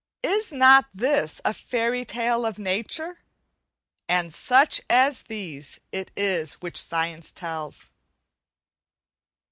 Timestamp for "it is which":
5.91-6.77